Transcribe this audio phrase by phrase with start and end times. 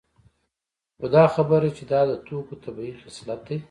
[0.97, 3.57] خو دا خبره چې دا د توکو طبیعي خصلت دی